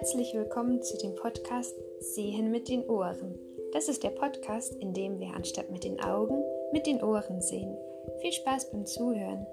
[0.00, 3.38] Herzlich willkommen zu dem Podcast Sehen mit den Ohren.
[3.74, 6.42] Das ist der Podcast, in dem wir anstatt mit den Augen
[6.72, 7.76] mit den Ohren sehen.
[8.22, 9.46] Viel Spaß beim Zuhören.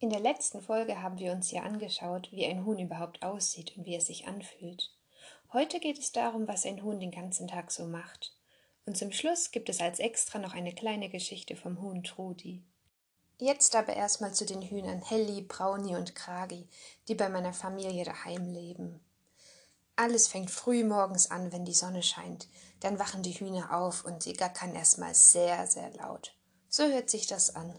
[0.00, 3.86] In der letzten Folge haben wir uns ja angeschaut, wie ein Huhn überhaupt aussieht und
[3.86, 4.90] wie es sich anfühlt.
[5.52, 8.34] Heute geht es darum, was ein Huhn den ganzen Tag so macht.
[8.84, 12.64] Und zum Schluss gibt es als extra noch eine kleine Geschichte vom Huhn Trudi.
[13.38, 16.68] Jetzt aber erstmal zu den Hühnern Helly, Brownie und Kragi,
[17.08, 19.00] die bei meiner Familie daheim leben.
[19.96, 22.48] Alles fängt früh morgens an, wenn die Sonne scheint.
[22.80, 26.36] Dann wachen die Hühner auf und sie gackern erstmal sehr, sehr laut.
[26.68, 27.74] So hört sich das an.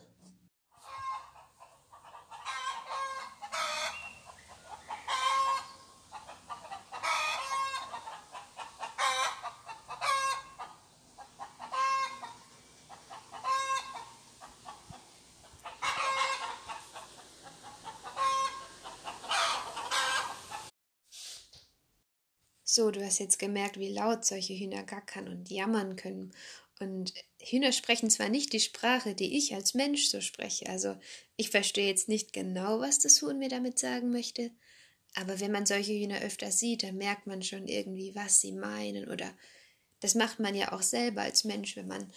[22.76, 26.34] So, du hast jetzt gemerkt, wie laut solche Hühner gackern und jammern können.
[26.82, 30.98] Und Hühner sprechen zwar nicht die Sprache, die ich als Mensch so spreche, also
[31.38, 34.52] ich verstehe jetzt nicht genau, was das Huhn mir damit sagen möchte,
[35.14, 39.08] aber wenn man solche Hühner öfter sieht, dann merkt man schon irgendwie, was sie meinen.
[39.10, 39.34] Oder
[40.02, 42.12] das macht man ja auch selber als Mensch, wenn man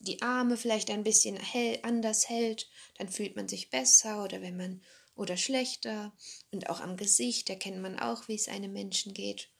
[0.00, 4.56] die Arme vielleicht ein bisschen hell, anders hält, dann fühlt man sich besser oder wenn
[4.56, 4.82] man
[5.14, 6.12] oder schlechter.
[6.50, 9.50] Und auch am Gesicht erkennt man auch, wie es einem Menschen geht.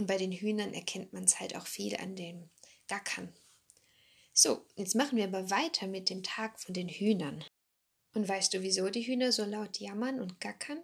[0.00, 2.48] Und bei den Hühnern erkennt man es halt auch viel an dem
[2.88, 3.34] Gackern.
[4.32, 7.44] So, jetzt machen wir aber weiter mit dem Tag von den Hühnern.
[8.14, 10.82] Und weißt du, wieso die Hühner so laut jammern und gackern?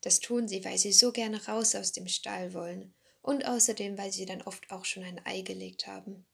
[0.00, 4.10] Das tun sie, weil sie so gerne raus aus dem Stall wollen und außerdem, weil
[4.10, 6.24] sie dann oft auch schon ein Ei gelegt haben.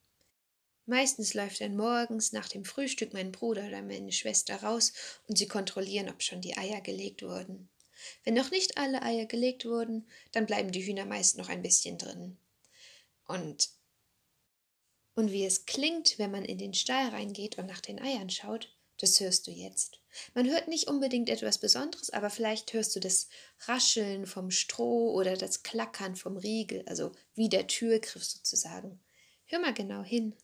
[0.87, 4.93] Meistens läuft dann morgens nach dem Frühstück mein Bruder oder meine Schwester raus
[5.27, 7.69] und sie kontrollieren, ob schon die Eier gelegt wurden.
[8.25, 11.99] Wenn noch nicht alle Eier gelegt wurden, dann bleiben die Hühner meist noch ein bisschen
[11.99, 12.39] drin.
[13.27, 13.69] Und
[15.15, 18.75] und wie es klingt, wenn man in den Stall reingeht und nach den Eiern schaut,
[18.99, 20.01] das hörst du jetzt.
[20.35, 23.29] Man hört nicht unbedingt etwas Besonderes, aber vielleicht hörst du das
[23.61, 29.01] Rascheln vom Stroh oder das Klackern vom Riegel, also wie der Türgriff sozusagen.
[29.47, 30.35] Hör mal genau hin.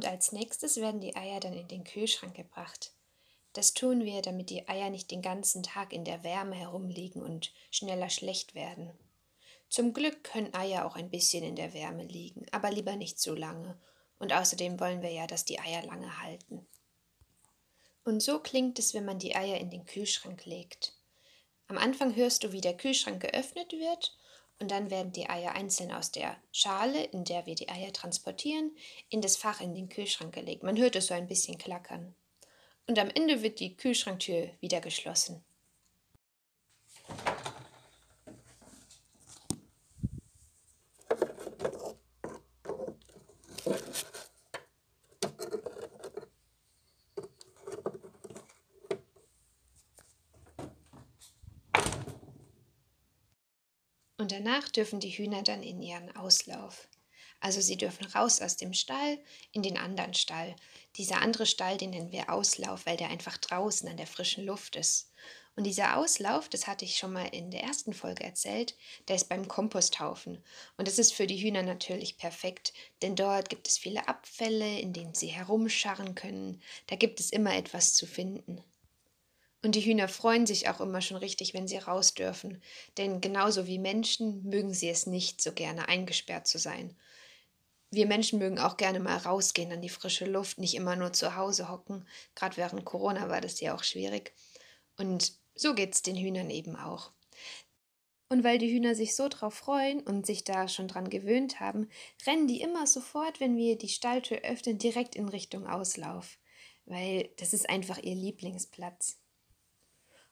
[0.00, 2.94] Und als nächstes werden die Eier dann in den Kühlschrank gebracht.
[3.52, 7.52] Das tun wir, damit die Eier nicht den ganzen Tag in der Wärme herumliegen und
[7.70, 8.98] schneller schlecht werden.
[9.68, 13.34] Zum Glück können Eier auch ein bisschen in der Wärme liegen, aber lieber nicht zu
[13.34, 13.78] lange.
[14.18, 16.66] Und außerdem wollen wir ja, dass die Eier lange halten.
[18.02, 20.94] Und so klingt es, wenn man die Eier in den Kühlschrank legt.
[21.66, 24.16] Am Anfang hörst du, wie der Kühlschrank geöffnet wird
[24.60, 28.70] und dann werden die Eier einzeln aus der Schale, in der wir die Eier transportieren,
[29.08, 30.62] in das Fach in den Kühlschrank gelegt.
[30.62, 32.14] Man hört es so ein bisschen klackern.
[32.86, 35.42] Und am Ende wird die Kühlschranktür wieder geschlossen.
[54.20, 56.88] Und danach dürfen die Hühner dann in ihren Auslauf.
[57.40, 59.18] Also sie dürfen raus aus dem Stall
[59.52, 60.54] in den anderen Stall.
[60.96, 64.76] Dieser andere Stall, den nennen wir Auslauf, weil der einfach draußen an der frischen Luft
[64.76, 65.10] ist.
[65.56, 68.76] Und dieser Auslauf, das hatte ich schon mal in der ersten Folge erzählt,
[69.08, 70.44] der ist beim Komposthaufen.
[70.76, 74.92] Und das ist für die Hühner natürlich perfekt, denn dort gibt es viele Abfälle, in
[74.92, 76.60] denen sie herumscharren können.
[76.88, 78.62] Da gibt es immer etwas zu finden.
[79.62, 82.62] Und die Hühner freuen sich auch immer schon richtig, wenn sie raus dürfen,
[82.96, 86.96] denn genauso wie Menschen mögen sie es nicht so gerne, eingesperrt zu sein.
[87.90, 91.36] Wir Menschen mögen auch gerne mal rausgehen an die frische Luft, nicht immer nur zu
[91.36, 92.06] Hause hocken.
[92.36, 94.32] Gerade während Corona war das ja auch schwierig.
[94.96, 97.10] Und so geht es den Hühnern eben auch.
[98.28, 101.88] Und weil die Hühner sich so drauf freuen und sich da schon dran gewöhnt haben,
[102.26, 106.38] rennen die immer sofort, wenn wir die Stalltür öffnen, direkt in Richtung Auslauf.
[106.86, 109.19] Weil das ist einfach ihr Lieblingsplatz.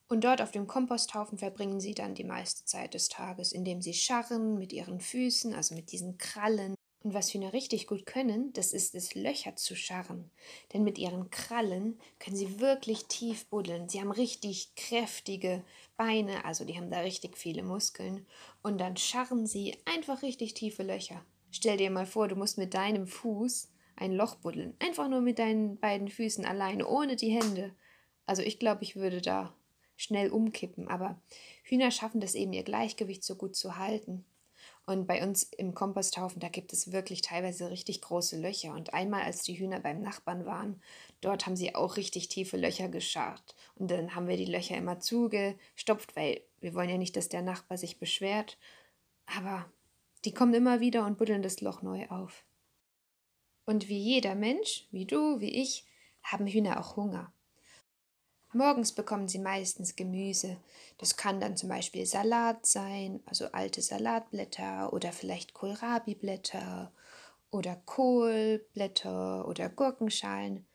[0.09, 3.93] Und dort auf dem Komposthaufen verbringen sie dann die meiste Zeit des Tages, indem sie
[3.93, 6.75] scharren mit ihren Füßen, also mit diesen Krallen.
[7.05, 10.31] Und was Hühner richtig gut können, das ist es, Löcher zu scharren.
[10.73, 13.89] Denn mit ihren Krallen können sie wirklich tief buddeln.
[13.89, 15.63] Sie haben richtig kräftige
[15.97, 18.27] Beine, also die haben da richtig viele Muskeln.
[18.63, 21.23] Und dann scharren sie einfach richtig tiefe Löcher.
[21.51, 24.75] Stell dir mal vor, du musst mit deinem Fuß ein Loch buddeln.
[24.81, 27.75] Einfach nur mit deinen beiden Füßen alleine, ohne die Hände.
[28.27, 29.55] Also ich glaube, ich würde da
[29.99, 31.21] schnell umkippen, aber
[31.65, 34.25] Hühner schaffen das eben, ihr Gleichgewicht so gut zu halten.
[34.87, 38.73] Und bei uns im Komposthaufen, da gibt es wirklich teilweise richtig große Löcher.
[38.73, 40.81] Und einmal, als die Hühner beim Nachbarn waren,
[41.21, 43.55] dort haben sie auch richtig tiefe Löcher gescharrt.
[43.75, 47.43] Und dann haben wir die Löcher immer zugestopft, weil wir wollen ja nicht, dass der
[47.43, 48.57] Nachbar sich beschwert.
[49.27, 49.71] Aber
[50.25, 52.47] die kommen immer wieder und buddeln das Loch neu auf.
[53.67, 55.85] Und wie jeder Mensch, wie du, wie ich,
[56.23, 57.31] haben Hühner auch Hunger.
[58.53, 60.57] Morgens bekommen sie meistens Gemüse.
[60.97, 66.93] Das kann dann zum Beispiel Salat sein, also alte Salatblätter oder vielleicht Kohlrabi-Blätter
[67.51, 70.67] oder Kohlblätter oder Gurkenschalen,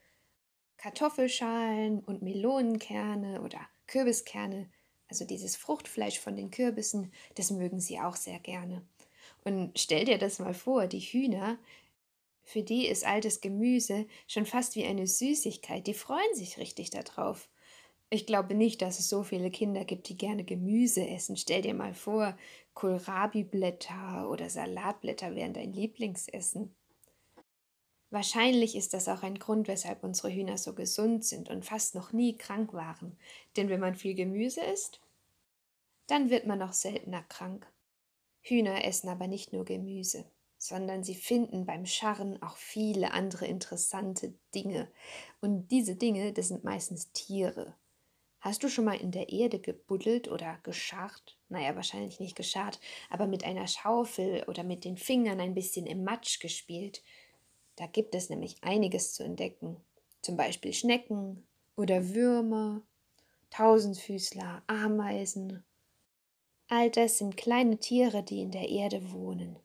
[0.77, 4.69] Kartoffelschalen und Melonenkerne oder Kürbiskerne.
[5.07, 8.85] Also dieses Fruchtfleisch von den Kürbissen, das mögen sie auch sehr gerne.
[9.43, 11.57] Und stell dir das mal vor, die Hühner,
[12.43, 15.87] für die ist altes Gemüse schon fast wie eine Süßigkeit.
[15.87, 17.49] Die freuen sich richtig darauf.
[18.13, 21.35] Ich glaube nicht, dass es so viele Kinder gibt, die gerne Gemüse essen.
[21.35, 22.37] Stell dir mal vor,
[22.75, 26.75] Kohlrabi-Blätter oder Salatblätter wären dein Lieblingsessen.
[28.11, 32.13] Wahrscheinlich ist das auch ein Grund, weshalb unsere Hühner so gesund sind und fast noch
[32.13, 33.17] nie krank waren.
[33.57, 35.01] Denn wenn man viel Gemüse isst,
[36.05, 37.65] dann wird man auch seltener krank.
[38.41, 40.23] Hühner essen aber nicht nur Gemüse,
[40.59, 44.87] sondern sie finden beim Scharren auch viele andere interessante Dinge.
[45.41, 47.75] Und diese Dinge, das sind meistens Tiere.
[48.43, 51.37] Hast du schon mal in der Erde gebuddelt oder gescharrt?
[51.47, 56.03] Naja, wahrscheinlich nicht gescharrt, aber mit einer Schaufel oder mit den Fingern ein bisschen im
[56.03, 57.01] Matsch gespielt.
[57.77, 59.77] Da gibt es nämlich einiges zu entdecken.
[60.21, 61.47] Zum Beispiel Schnecken
[61.77, 62.81] oder Würmer,
[63.49, 65.63] Tausendfüßler, Ameisen.
[66.67, 69.55] All das sind kleine Tiere, die in der Erde wohnen.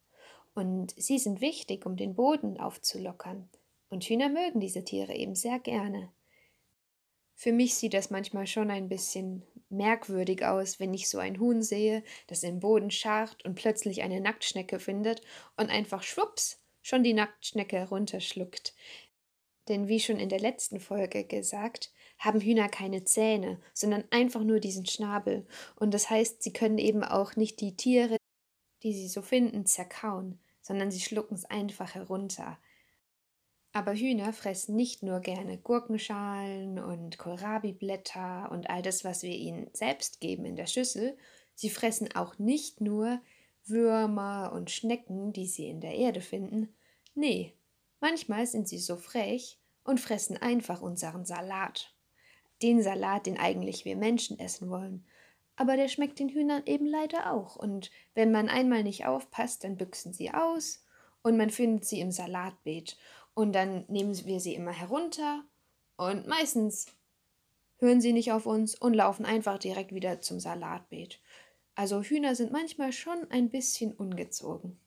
[0.55, 3.49] Und sie sind wichtig, um den Boden aufzulockern.
[3.91, 6.13] Und Hühner mögen diese Tiere eben sehr gerne.
[7.41, 11.63] Für mich sieht das manchmal schon ein bisschen merkwürdig aus, wenn ich so ein Huhn
[11.63, 15.23] sehe, das im Boden scharrt und plötzlich eine Nacktschnecke findet
[15.57, 18.75] und einfach schwupps schon die Nacktschnecke herunterschluckt.
[19.69, 24.59] Denn wie schon in der letzten Folge gesagt, haben Hühner keine Zähne, sondern einfach nur
[24.59, 25.47] diesen Schnabel.
[25.77, 28.17] Und das heißt, sie können eben auch nicht die Tiere,
[28.83, 32.59] die sie so finden, zerkauen, sondern sie schlucken es einfach herunter.
[33.79, 39.71] Aber Hühner fressen nicht nur gerne Gurkenschalen und Kohlrabi-Blätter und all das, was wir ihnen
[39.73, 41.17] selbst geben in der Schüssel.
[41.55, 43.21] Sie fressen auch nicht nur
[43.67, 46.75] Würmer und Schnecken, die sie in der Erde finden.
[47.15, 47.55] Nee,
[48.01, 51.95] manchmal sind sie so frech und fressen einfach unseren Salat.
[52.63, 55.07] Den Salat, den eigentlich wir Menschen essen wollen.
[55.55, 57.55] Aber der schmeckt den Hühnern eben leider auch.
[57.55, 60.83] Und wenn man einmal nicht aufpasst, dann büchsen sie aus
[61.23, 62.97] und man findet sie im Salatbeet.
[63.39, 65.45] Und dann nehmen wir sie immer herunter
[65.97, 66.87] und meistens
[67.77, 71.21] hören sie nicht auf uns und laufen einfach direkt wieder zum Salatbeet.
[71.77, 74.81] Also Hühner sind manchmal schon ein bisschen ungezogen.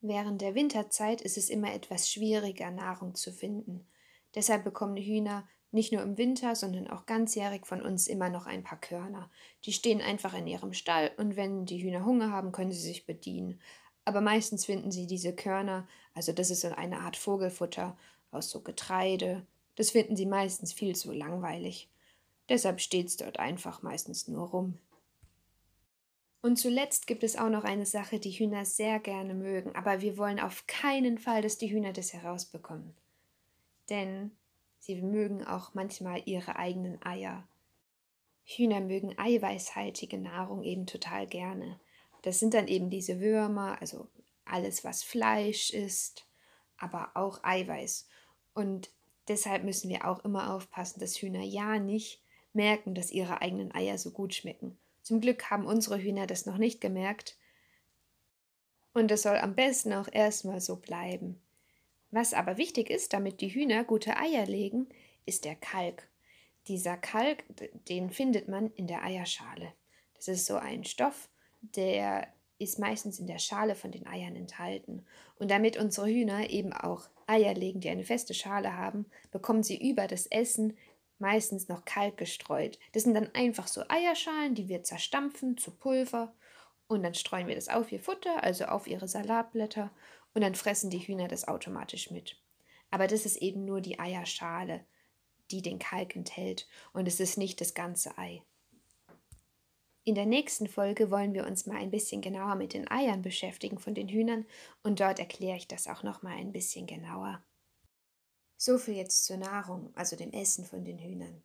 [0.00, 3.86] Während der Winterzeit ist es immer etwas schwieriger, Nahrung zu finden.
[4.34, 8.64] Deshalb bekommen Hühner nicht nur im Winter, sondern auch ganzjährig von uns immer noch ein
[8.64, 9.30] paar Körner.
[9.66, 13.06] Die stehen einfach in ihrem Stall und wenn die Hühner Hunger haben, können sie sich
[13.06, 13.60] bedienen.
[14.08, 17.94] Aber meistens finden sie diese Körner, also das ist so eine Art Vogelfutter
[18.30, 19.46] aus so Getreide,
[19.76, 21.90] das finden sie meistens viel zu langweilig.
[22.48, 24.78] Deshalb steht es dort einfach meistens nur rum.
[26.40, 30.16] Und zuletzt gibt es auch noch eine Sache, die Hühner sehr gerne mögen, aber wir
[30.16, 32.94] wollen auf keinen Fall, dass die Hühner das herausbekommen.
[33.90, 34.30] Denn
[34.78, 37.46] sie mögen auch manchmal ihre eigenen Eier.
[38.44, 41.78] Hühner mögen eiweißhaltige Nahrung eben total gerne.
[42.22, 44.08] Das sind dann eben diese Würmer, also
[44.44, 46.26] alles, was Fleisch ist,
[46.76, 48.08] aber auch Eiweiß.
[48.54, 48.90] Und
[49.28, 52.22] deshalb müssen wir auch immer aufpassen, dass Hühner ja nicht
[52.52, 54.78] merken, dass ihre eigenen Eier so gut schmecken.
[55.02, 57.36] Zum Glück haben unsere Hühner das noch nicht gemerkt.
[58.94, 61.40] Und es soll am besten auch erstmal so bleiben.
[62.10, 64.88] Was aber wichtig ist, damit die Hühner gute Eier legen,
[65.26, 66.08] ist der Kalk.
[66.66, 67.44] Dieser Kalk,
[67.88, 69.72] den findet man in der Eierschale.
[70.14, 71.28] Das ist so ein Stoff,
[71.60, 75.04] der ist meistens in der Schale von den Eiern enthalten.
[75.38, 79.90] Und damit unsere Hühner eben auch Eier legen, die eine feste Schale haben, bekommen sie
[79.90, 80.76] über das Essen
[81.18, 82.78] meistens noch Kalk gestreut.
[82.92, 86.32] Das sind dann einfach so Eierschalen, die wir zerstampfen zu Pulver
[86.86, 89.90] und dann streuen wir das auf ihr Futter, also auf ihre Salatblätter
[90.34, 92.40] und dann fressen die Hühner das automatisch mit.
[92.90, 94.84] Aber das ist eben nur die Eierschale,
[95.50, 98.42] die den Kalk enthält und es ist nicht das ganze Ei.
[100.08, 103.78] In der nächsten Folge wollen wir uns mal ein bisschen genauer mit den Eiern beschäftigen
[103.78, 104.46] von den Hühnern
[104.82, 107.44] und dort erkläre ich das auch noch mal ein bisschen genauer.
[108.56, 111.42] So viel jetzt zur Nahrung, also dem Essen von den Hühnern.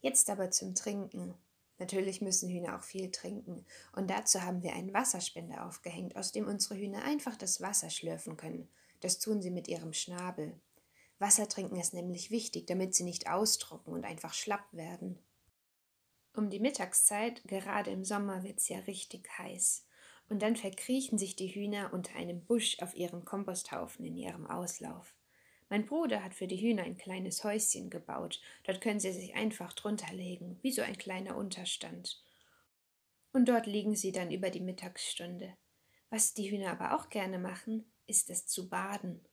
[0.00, 1.34] Jetzt aber zum Trinken.
[1.78, 3.66] Natürlich müssen Hühner auch viel trinken.
[3.96, 8.36] Und dazu haben wir einen Wasserspender aufgehängt, aus dem unsere Hühner einfach das Wasser schlürfen
[8.36, 8.68] können.
[9.00, 10.54] Das tun sie mit ihrem Schnabel.
[11.18, 15.18] Wasser trinken ist nämlich wichtig, damit sie nicht austrocken und einfach schlapp werden.
[16.34, 19.86] Um die Mittagszeit, gerade im Sommer, wird es ja richtig heiß.
[20.28, 25.14] Und dann verkriechen sich die Hühner unter einem Busch auf ihren Komposthaufen in ihrem Auslauf.
[25.68, 28.40] Mein Bruder hat für die Hühner ein kleines Häuschen gebaut.
[28.64, 32.22] Dort können sie sich einfach drunter legen, wie so ein kleiner Unterstand.
[33.32, 35.56] Und dort liegen sie dann über die Mittagsstunde.
[36.10, 39.24] Was die Hühner aber auch gerne machen, ist es zu baden.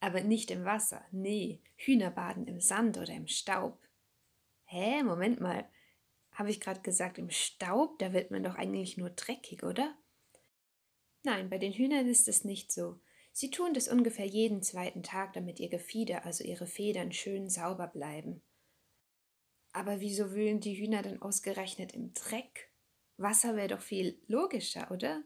[0.00, 3.80] Aber nicht im Wasser, nee, Hühner baden im Sand oder im Staub.
[4.64, 5.68] Hä, Moment mal,
[6.36, 9.96] habe ich gerade gesagt, im Staub, da wird man doch eigentlich nur dreckig, oder?
[11.22, 13.00] Nein, bei den Hühnern ist es nicht so.
[13.32, 17.86] Sie tun das ungefähr jeden zweiten Tag, damit ihr Gefieder, also ihre Federn, schön sauber
[17.86, 18.42] bleiben.
[19.72, 22.70] Aber wieso wühlen die Hühner dann ausgerechnet im Dreck?
[23.16, 25.24] Wasser wäre doch viel logischer, oder?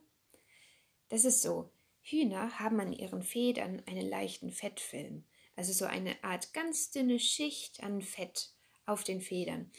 [1.09, 1.73] Das ist so.
[2.03, 5.25] Hühner haben an ihren Federn einen leichten Fettfilm,
[5.55, 8.53] also so eine Art ganz dünne Schicht an Fett
[8.87, 9.71] auf den Federn.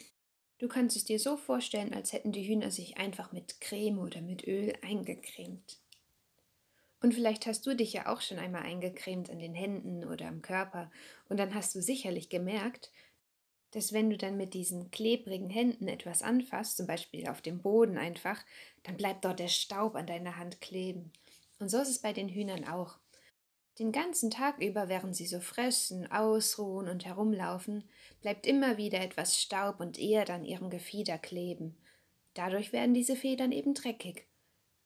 [0.62, 4.20] Du kannst es dir so vorstellen, als hätten die Hühner sich einfach mit Creme oder
[4.20, 5.80] mit Öl eingecremt.
[7.00, 10.40] Und vielleicht hast du dich ja auch schon einmal eingecremt an den Händen oder am
[10.40, 10.92] Körper
[11.28, 12.92] und dann hast du sicherlich gemerkt,
[13.72, 17.98] dass wenn du dann mit diesen klebrigen Händen etwas anfasst, zum Beispiel auf dem Boden
[17.98, 18.40] einfach,
[18.84, 21.10] dann bleibt dort der Staub an deiner Hand kleben.
[21.58, 23.00] Und so ist es bei den Hühnern auch.
[23.78, 27.88] Den ganzen Tag über, während sie so fressen, ausruhen und herumlaufen,
[28.20, 31.76] bleibt immer wieder etwas Staub und Erde an ihrem Gefieder kleben.
[32.34, 34.26] Dadurch werden diese Federn eben dreckig.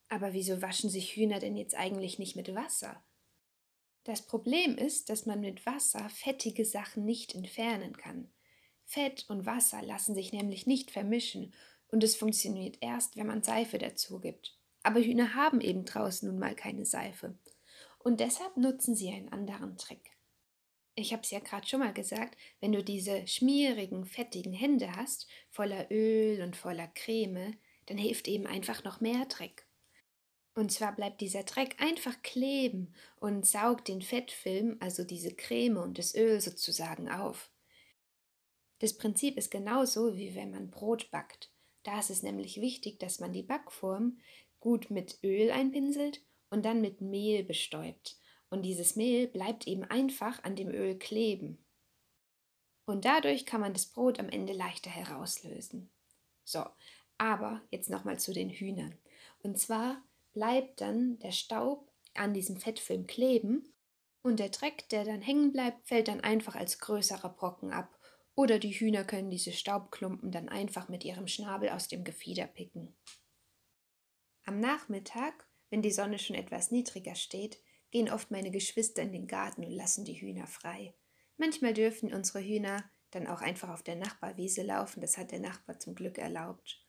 [0.09, 3.02] Aber wieso waschen sich Hühner denn jetzt eigentlich nicht mit Wasser?
[4.05, 8.31] Das Problem ist, dass man mit Wasser fettige Sachen nicht entfernen kann.
[8.85, 11.52] Fett und Wasser lassen sich nämlich nicht vermischen
[11.88, 14.57] und es funktioniert erst, wenn man Seife dazu gibt.
[14.85, 17.37] Aber Hühner haben eben draußen nun mal keine Seife
[18.07, 20.13] und deshalb nutzen sie einen anderen Trick.
[20.95, 25.27] Ich habe es ja gerade schon mal gesagt, wenn du diese schmierigen, fettigen Hände hast,
[25.51, 29.67] voller Öl und voller Creme, dann hilft eben einfach noch mehr Dreck.
[30.55, 35.99] Und zwar bleibt dieser Dreck einfach kleben und saugt den Fettfilm, also diese Creme und
[35.99, 37.51] das Öl sozusagen auf.
[38.79, 41.51] Das Prinzip ist genauso wie wenn man Brot backt.
[41.83, 44.21] Da ist es nämlich wichtig, dass man die Backform
[44.61, 48.19] gut mit Öl einpinselt und dann mit Mehl bestäubt.
[48.50, 51.65] Und dieses Mehl bleibt eben einfach an dem Öl kleben.
[52.87, 55.91] Und dadurch kann man das Brot am Ende leichter herauslösen.
[56.45, 56.65] So,
[57.19, 58.97] aber jetzt nochmal zu den Hühnern.
[59.43, 63.73] Und zwar bleibt dann der Staub an diesem Fettfilm kleben
[64.23, 67.99] und der Dreck, der dann hängen bleibt, fällt dann einfach als größerer Brocken ab.
[68.35, 72.95] Oder die Hühner können diese Staubklumpen dann einfach mit ihrem Schnabel aus dem Gefieder picken.
[74.45, 79.26] Am Nachmittag wenn die Sonne schon etwas niedriger steht, gehen oft meine Geschwister in den
[79.26, 80.94] Garten und lassen die Hühner frei.
[81.37, 85.78] Manchmal dürfen unsere Hühner dann auch einfach auf der Nachbarwiese laufen, das hat der Nachbar
[85.78, 86.82] zum Glück erlaubt.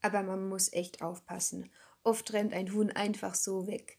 [0.00, 1.70] Aber man muss echt aufpassen.
[2.02, 3.98] Oft rennt ein Huhn einfach so weg.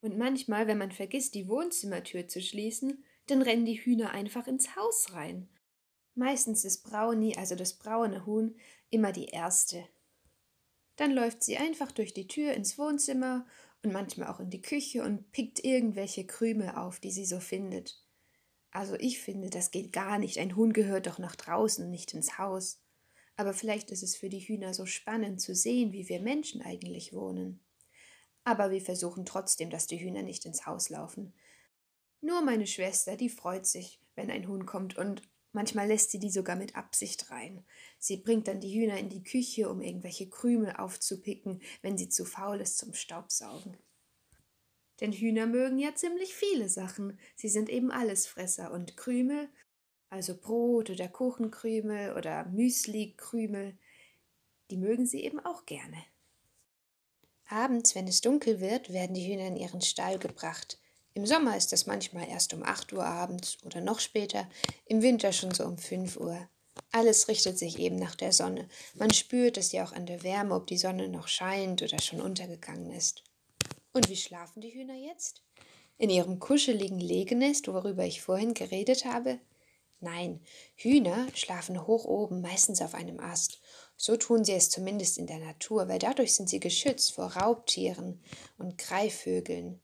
[0.00, 4.76] Und manchmal, wenn man vergisst, die Wohnzimmertür zu schließen, dann rennen die Hühner einfach ins
[4.76, 5.48] Haus rein.
[6.14, 8.56] Meistens ist Brownie, also das braune Huhn,
[8.90, 9.86] immer die erste.
[10.96, 13.46] Dann läuft sie einfach durch die Tür ins Wohnzimmer
[13.82, 18.04] und manchmal auch in die Küche und pickt irgendwelche Krümel auf, die sie so findet.
[18.70, 20.38] Also ich finde, das geht gar nicht.
[20.38, 22.82] Ein Huhn gehört doch nach draußen nicht ins Haus.
[23.36, 27.12] Aber vielleicht ist es für die Hühner so spannend zu sehen, wie wir Menschen eigentlich
[27.12, 27.60] wohnen.
[28.44, 31.34] Aber wir versuchen trotzdem, dass die Hühner nicht ins Haus laufen.
[32.20, 36.30] Nur meine Schwester, die freut sich, wenn ein Huhn kommt und Manchmal lässt sie die
[36.30, 37.64] sogar mit Absicht rein.
[37.98, 42.24] Sie bringt dann die Hühner in die Küche, um irgendwelche Krümel aufzupicken, wenn sie zu
[42.24, 43.76] faul ist zum Staubsaugen.
[45.00, 47.18] Denn Hühner mögen ja ziemlich viele Sachen.
[47.36, 49.48] Sie sind eben Allesfresser und Krümel,
[50.10, 53.76] also Brot oder Kuchenkrümel oder Müslikrümel,
[54.70, 56.04] die mögen sie eben auch gerne.
[57.46, 60.78] Abends, wenn es dunkel wird, werden die Hühner in ihren Stall gebracht.
[61.18, 64.48] Im Sommer ist das manchmal erst um 8 Uhr abends oder noch später,
[64.86, 66.48] im Winter schon so um 5 Uhr.
[66.92, 68.68] Alles richtet sich eben nach der Sonne.
[68.94, 72.20] Man spürt es ja auch an der Wärme, ob die Sonne noch scheint oder schon
[72.20, 73.24] untergegangen ist.
[73.92, 75.42] Und wie schlafen die Hühner jetzt?
[75.96, 79.40] In ihrem kuscheligen Legenest, worüber ich vorhin geredet habe?
[79.98, 80.40] Nein,
[80.76, 83.60] Hühner schlafen hoch oben, meistens auf einem Ast.
[83.96, 88.22] So tun sie es zumindest in der Natur, weil dadurch sind sie geschützt vor Raubtieren
[88.56, 89.80] und Greifvögeln.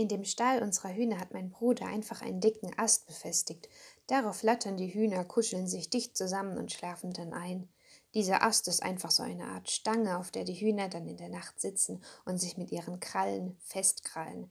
[0.00, 3.68] In dem Stall unserer Hühner hat mein Bruder einfach einen dicken Ast befestigt.
[4.06, 7.68] Darauf flattern die Hühner, kuscheln sich dicht zusammen und schlafen dann ein.
[8.14, 11.28] Dieser Ast ist einfach so eine Art Stange, auf der die Hühner dann in der
[11.28, 14.50] Nacht sitzen und sich mit ihren Krallen festkrallen.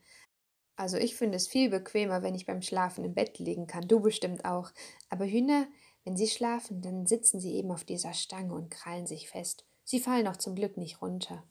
[0.76, 3.88] Also ich finde es viel bequemer, wenn ich beim Schlafen im Bett liegen kann.
[3.88, 4.70] Du bestimmt auch.
[5.10, 5.66] Aber Hühner,
[6.04, 9.66] wenn sie schlafen, dann sitzen sie eben auf dieser Stange und krallen sich fest.
[9.84, 11.44] Sie fallen auch zum Glück nicht runter.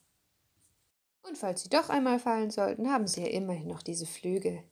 [1.23, 4.63] Und falls sie doch einmal fallen sollten, haben sie ja immerhin noch diese Flügel.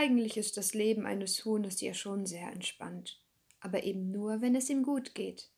[0.00, 3.20] Eigentlich ist das Leben eines Huhnes ja schon sehr entspannt,
[3.58, 5.50] aber eben nur, wenn es ihm gut geht.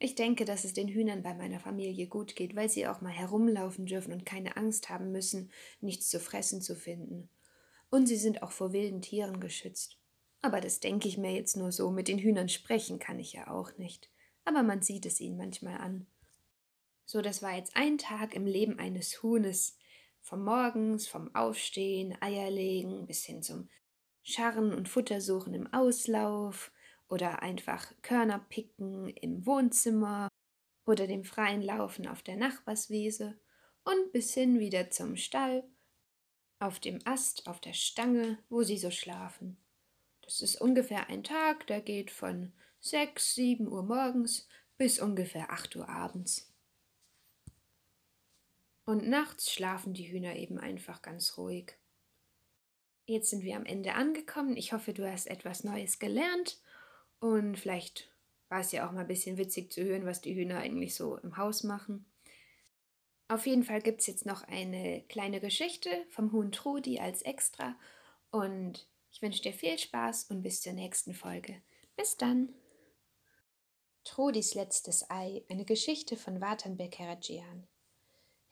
[0.00, 3.12] Ich denke, dass es den Hühnern bei meiner Familie gut geht, weil sie auch mal
[3.12, 7.28] herumlaufen dürfen und keine Angst haben müssen, nichts zu fressen zu finden.
[7.88, 10.00] Und sie sind auch vor wilden Tieren geschützt.
[10.42, 13.52] Aber das denke ich mir jetzt nur so, mit den Hühnern sprechen kann ich ja
[13.52, 14.10] auch nicht.
[14.44, 16.08] Aber man sieht es ihnen manchmal an.
[17.04, 19.78] So, das war jetzt ein Tag im Leben eines Huhnes,
[20.26, 23.68] vom Morgens, vom Aufstehen, Eierlegen bis hin zum
[24.24, 26.72] Scharren und Futtersuchen im Auslauf
[27.08, 30.28] oder einfach Körner picken im Wohnzimmer
[30.84, 33.38] oder dem freien Laufen auf der Nachbarswiese
[33.84, 35.62] und bis hin wieder zum Stall,
[36.58, 39.56] auf dem Ast, auf der Stange, wo sie so schlafen.
[40.22, 45.76] Das ist ungefähr ein Tag, der geht von sechs, sieben Uhr morgens bis ungefähr acht
[45.76, 46.52] Uhr abends.
[48.86, 51.76] Und nachts schlafen die Hühner eben einfach ganz ruhig.
[53.04, 54.56] Jetzt sind wir am Ende angekommen.
[54.56, 56.60] Ich hoffe, du hast etwas Neues gelernt
[57.18, 58.12] und vielleicht
[58.48, 61.16] war es ja auch mal ein bisschen witzig zu hören, was die Hühner eigentlich so
[61.16, 62.06] im Haus machen.
[63.28, 67.76] Auf jeden Fall gibt es jetzt noch eine kleine Geschichte vom Huhn Trudi als Extra
[68.30, 71.60] und ich wünsche dir viel Spaß und bis zur nächsten Folge.
[71.96, 72.54] Bis dann!
[74.04, 77.66] Trudis letztes Ei, eine Geschichte von Vatan Bekerajian.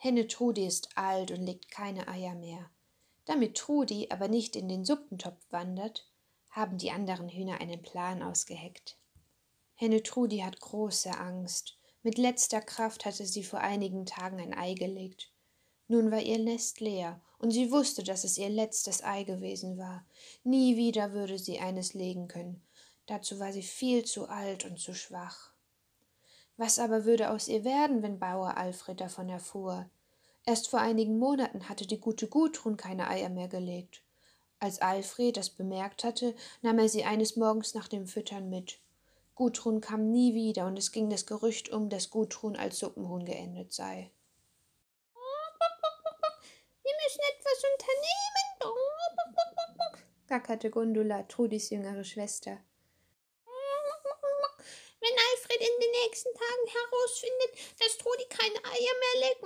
[0.05, 2.69] Henne Trudi ist alt und legt keine Eier mehr.
[3.25, 6.07] Damit Trudi aber nicht in den Suppentopf wandert,
[6.51, 8.99] haben die anderen Hühner einen Plan ausgeheckt.
[9.77, 11.79] Henne Trudi hat große Angst.
[12.03, 15.33] Mit letzter Kraft hatte sie vor einigen Tagen ein Ei gelegt.
[15.89, 20.05] Nun war ihr Nest leer, und sie wusste, dass es ihr letztes Ei gewesen war.
[20.43, 22.63] Nie wieder würde sie eines legen können.
[23.07, 25.55] Dazu war sie viel zu alt und zu schwach.
[26.59, 29.91] Was aber würde aus ihr werden, wenn Bauer Alfred davon erfuhr?
[30.47, 34.03] Erst vor einigen Monaten hatte die gute Gudrun keine Eier mehr gelegt.
[34.59, 38.79] Als Alfred das bemerkt hatte, nahm er sie eines Morgens nach dem Füttern mit.
[39.35, 43.73] Gudrun kam nie wieder, und es ging das Gerücht um, dass Gudrun als Suppenhuhn geendet
[43.73, 44.11] sei.
[46.83, 48.25] Wir müssen etwas unternehmen,
[50.29, 52.59] gackerte Gundula, Trudis jüngere Schwester.
[55.01, 59.43] Wenn Alfred in den nächsten Tagen herausfindet, dass Trudi keine Eier mehr legt,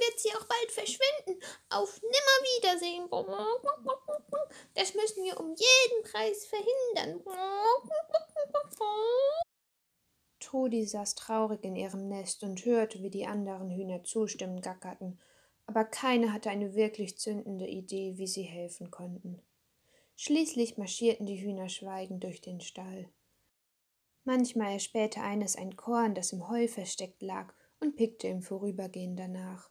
[0.00, 1.42] wird sie auch bald verschwinden.
[1.68, 3.08] Auf Nimmerwiedersehen.
[4.74, 7.22] Das müssen wir um jeden Preis verhindern.
[10.40, 15.20] Trudi saß traurig in ihrem Nest und hörte, wie die anderen Hühner zustimmend gackerten,
[15.66, 19.40] aber keine hatte eine wirklich zündende Idee, wie sie helfen konnten.
[20.16, 23.08] Schließlich marschierten die Hühner schweigend durch den Stall.
[24.24, 29.70] Manchmal erspähte eines ein Korn, das im Heu versteckt lag, und pickte im Vorübergehen danach.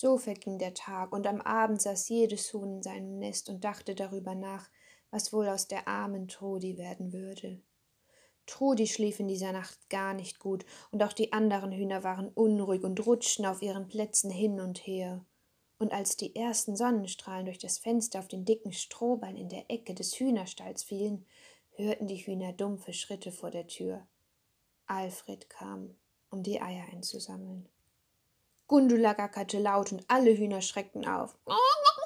[0.00, 3.96] So verging der Tag, und am Abend saß jedes Huhn in seinem Nest und dachte
[3.96, 4.70] darüber nach,
[5.10, 7.60] was wohl aus der armen Trudi werden würde.
[8.46, 12.84] Trudi schlief in dieser Nacht gar nicht gut, und auch die anderen Hühner waren unruhig
[12.84, 15.26] und rutschten auf ihren Plätzen hin und her.
[15.80, 19.94] Und als die ersten Sonnenstrahlen durch das Fenster auf den dicken Strohballen in der Ecke
[19.94, 21.26] des Hühnerstalls fielen,
[21.74, 24.06] hörten die Hühner dumpfe Schritte vor der Tür.
[24.86, 25.96] Alfred kam,
[26.30, 27.68] um die Eier einzusammeln.
[28.68, 31.34] Gundula gackerte laut und alle Hühner schreckten auf.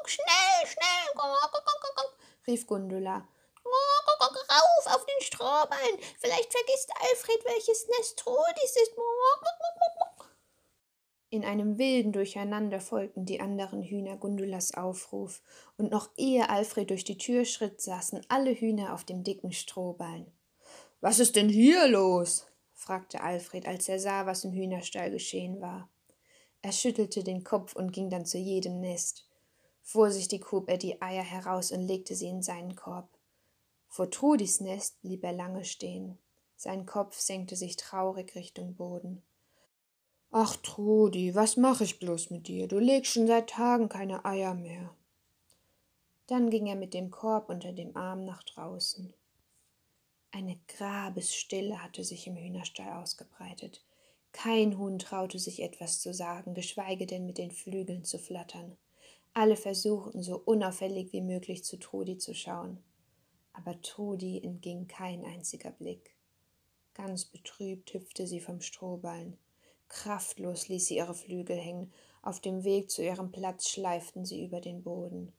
[0.07, 0.93] Schnell, schnell,
[2.47, 3.27] rief Gundula.
[3.65, 5.99] Rauf auf den Strohballen.
[6.19, 8.93] Vielleicht vergisst Alfred, welches Nest Trudis ist.
[11.31, 15.41] In einem wilden Durcheinander folgten die anderen Hühner Gundulas Aufruf,
[15.79, 20.31] und noch ehe Alfred durch die Tür schritt, saßen alle Hühner auf dem dicken Strohballen.
[21.01, 22.47] Was ist denn hier los?
[22.75, 25.89] fragte Alfred, als er sah, was im Hühnerstall geschehen war.
[26.63, 29.27] Er schüttelte den Kopf und ging dann zu jedem Nest.
[29.83, 33.09] Vorsichtig hob er die Eier heraus und legte sie in seinen Korb.
[33.89, 36.19] Vor Trudis Nest blieb er lange stehen.
[36.57, 39.23] Sein Kopf senkte sich traurig Richtung Boden.
[40.31, 42.69] Ach, Trudi, was mache ich bloß mit dir?
[42.69, 44.95] Du legst schon seit Tagen keine Eier mehr.
[46.29, 49.13] Dann ging er mit dem Korb unter dem Arm nach draußen.
[50.31, 53.85] Eine Grabesstille hatte sich im Hühnerstall ausgebreitet.
[54.33, 58.77] Kein Huhn traute sich etwas zu sagen, geschweige denn mit den Flügeln zu flattern.
[59.35, 62.83] Alle versuchten, so unauffällig wie möglich zu Trudi zu schauen.
[63.53, 66.15] Aber Trudi entging kein einziger Blick.
[66.95, 69.37] Ganz betrübt hüpfte sie vom Strohballen.
[69.89, 71.93] Kraftlos ließ sie ihre Flügel hängen.
[72.23, 75.33] Auf dem Weg zu ihrem Platz schleiften sie über den Boden.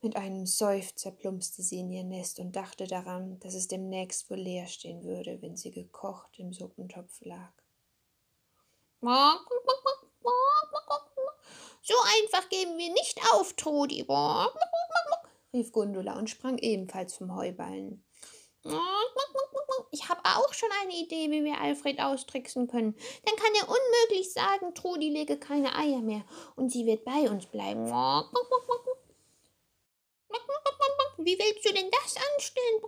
[0.00, 4.38] Mit einem Seufzer plumpste sie in ihr Nest und dachte daran, dass es demnächst wohl
[4.38, 7.52] leer stehen würde, wenn sie gekocht im Suppentopf lag.
[11.82, 14.06] So einfach geben wir nicht auf, Trudi,
[15.52, 18.04] rief Gundula und sprang ebenfalls vom Heuballen.
[19.90, 22.94] Ich habe auch schon eine Idee, wie wir Alfred austricksen können.
[23.24, 27.46] Dann kann er unmöglich sagen, Trudi lege keine Eier mehr und sie wird bei uns
[27.46, 27.86] bleiben.
[31.18, 32.80] Wie willst du denn das anstellen?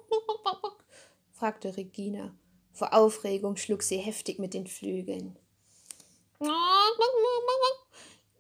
[1.33, 2.35] fragte Regina.
[2.73, 5.39] Vor Aufregung schlug sie heftig mit den Flügeln.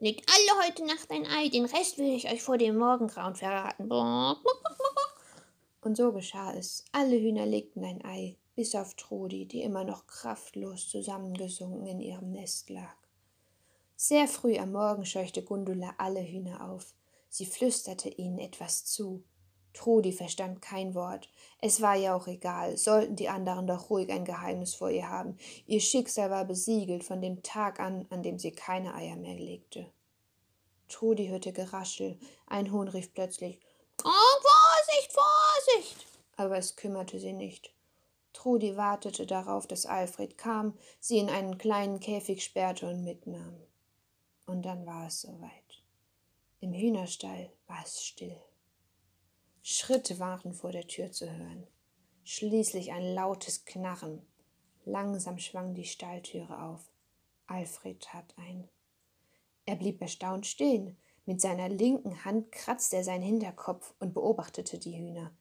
[0.00, 3.90] Legt alle heute Nacht ein Ei, den Rest will ich euch vor dem Morgengrauen verraten.
[5.80, 6.84] Und so geschah es.
[6.92, 12.32] Alle Hühner legten ein Ei, bis auf Trudi, die immer noch kraftlos zusammengesunken in ihrem
[12.32, 12.96] Nest lag.
[13.96, 16.94] Sehr früh am Morgen scheuchte Gundula alle Hühner auf.
[17.28, 19.24] Sie flüsterte ihnen etwas zu.
[19.74, 21.28] Trudi verstand kein Wort.
[21.60, 25.36] Es war ja auch egal, sollten die anderen doch ruhig ein Geheimnis vor ihr haben.
[25.66, 29.90] Ihr Schicksal war besiegelt von dem Tag an, an dem sie keine Eier mehr legte.
[30.88, 32.18] Trudi hörte Geraschel.
[32.46, 33.58] Ein Huhn rief plötzlich
[34.04, 34.08] Oh,
[34.42, 36.06] Vorsicht, Vorsicht.
[36.36, 37.72] Aber es kümmerte sie nicht.
[38.32, 43.56] Trudi wartete darauf, dass Alfred kam, sie in einen kleinen Käfig sperrte und mitnahm.
[44.46, 45.82] Und dann war es soweit.
[46.60, 48.36] Im Hühnerstall war es still.
[49.66, 51.66] Schritte waren vor der Tür zu hören.
[52.22, 54.20] Schließlich ein lautes Knarren.
[54.84, 56.92] Langsam schwang die Stalltüre auf.
[57.46, 58.68] Alfred tat ein.
[59.64, 60.98] Er blieb erstaunt stehen.
[61.24, 65.34] Mit seiner linken Hand kratzte er seinen Hinterkopf und beobachtete die Hühner.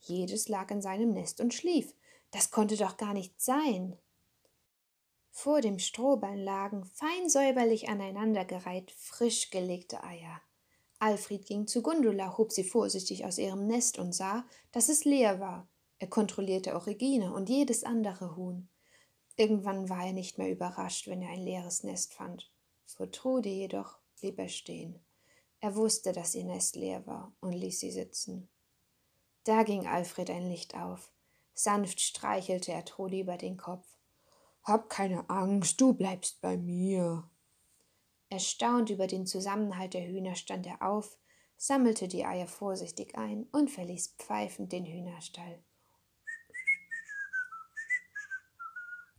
[0.00, 1.94] Jedes lag in seinem Nest und schlief.
[2.32, 3.96] Das konnte doch gar nicht sein.
[5.30, 10.42] Vor dem Strohballen lagen, fein säuberlich aneinandergereiht, frisch gelegte Eier.
[11.00, 15.40] Alfred ging zu Gundula, hob sie vorsichtig aus ihrem Nest und sah, dass es leer
[15.40, 15.66] war.
[15.98, 18.68] Er kontrollierte auch Regine und jedes andere Huhn.
[19.36, 22.52] Irgendwann war er nicht mehr überrascht, wenn er ein leeres Nest fand.
[22.84, 25.00] Vor Trude jedoch blieb er stehen.
[25.60, 28.50] Er wusste, dass ihr Nest leer war und ließ sie sitzen.
[29.44, 31.10] Da ging Alfred ein Licht auf.
[31.54, 33.86] Sanft streichelte er Trudi über den Kopf.
[34.64, 37.29] Hab keine Angst, du bleibst bei mir.
[38.30, 41.18] Erstaunt über den Zusammenhalt der Hühner stand er auf,
[41.56, 45.62] sammelte die Eier vorsichtig ein und verließ pfeifend den Hühnerstall.